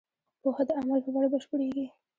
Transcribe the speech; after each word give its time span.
پوهه 0.41 0.63
د 0.67 0.69
عمل 0.79 0.99
په 1.05 1.09
بڼه 1.15 1.27
بشپړېږي. 1.33 1.85